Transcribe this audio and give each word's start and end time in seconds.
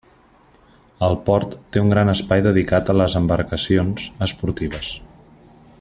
El 1.07 1.17
port 1.27 1.53
té 1.75 1.83
un 1.83 1.91
gran 1.93 2.11
espai 2.15 2.43
dedicat 2.47 2.89
a 2.89 2.95
les 3.01 3.17
embarcacions 3.21 4.07
esportives. 4.29 4.91